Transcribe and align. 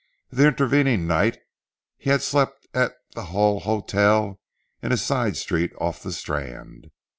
The 0.31 0.47
intervening 0.47 1.05
night 1.05 1.37
he 1.99 2.09
had 2.09 2.23
slept 2.23 2.65
at 2.73 2.93
the 3.13 3.25
Hull 3.25 3.59
Hotel 3.59 4.39
in 4.81 4.91
a 4.91 4.97
side 4.97 5.37
Street 5.37 5.73
off 5.79 6.01
the 6.01 6.11
Strand. 6.11 6.89